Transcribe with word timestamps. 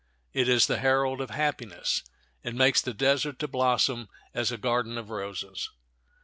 It 0.33 0.49
is 0.49 0.65
the 0.65 0.79
herald 0.79 1.21
of 1.21 1.29
happiness, 1.29 2.01
and 2.43 2.57
makes 2.57 2.81
the 2.81 2.91
desert 2.91 3.37
to 3.37 3.47
blossom 3.47 4.09
as 4.33 4.51
a 4.51 4.57
garden 4.57 4.97
of 4.97 5.11
roses. 5.11 5.69